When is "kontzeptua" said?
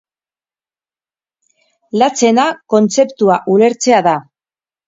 2.75-3.39